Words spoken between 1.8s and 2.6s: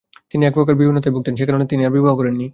আর বিবাহ করেন নি।